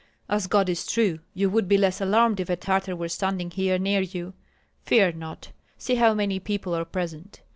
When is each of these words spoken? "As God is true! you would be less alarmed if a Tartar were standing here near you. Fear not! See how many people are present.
"As 0.27 0.47
God 0.47 0.67
is 0.67 0.87
true! 0.91 1.19
you 1.35 1.47
would 1.51 1.67
be 1.67 1.77
less 1.77 2.01
alarmed 2.01 2.39
if 2.39 2.49
a 2.49 2.55
Tartar 2.55 2.95
were 2.95 3.07
standing 3.07 3.51
here 3.51 3.77
near 3.77 4.01
you. 4.01 4.33
Fear 4.83 5.11
not! 5.11 5.51
See 5.77 5.93
how 5.93 6.15
many 6.15 6.39
people 6.39 6.75
are 6.75 6.85
present. 6.85 7.41